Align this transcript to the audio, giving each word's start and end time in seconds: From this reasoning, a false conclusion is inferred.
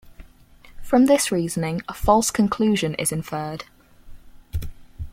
From 0.81 1.05
this 1.05 1.31
reasoning, 1.31 1.83
a 1.87 1.93
false 1.93 2.31
conclusion 2.31 2.95
is 2.95 3.11
inferred. 3.11 3.65